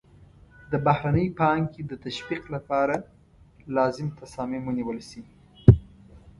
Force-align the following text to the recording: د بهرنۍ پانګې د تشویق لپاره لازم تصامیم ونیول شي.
د 0.71 0.73
بهرنۍ 0.85 1.27
پانګې 1.39 1.81
د 1.87 1.93
تشویق 2.05 2.43
لپاره 2.55 2.95
لازم 3.75 4.07
تصامیم 4.19 4.63
ونیول 4.65 4.99
شي. 5.09 5.21